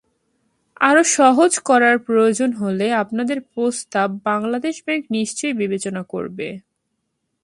আরও 0.81 1.01
সহজ 1.11 1.51
করার 1.59 1.95
প্রয়োজন 1.99 2.49
হলে 2.53 2.87
আপনাদের 2.93 3.37
প্রস্তাব 3.51 4.09
বাংলাদেশ 4.23 4.75
ব্যাংক 4.85 5.03
নিশ্চয়ই 5.11 5.59
বিবেচনা 5.61 6.01
করবে। 6.03 6.47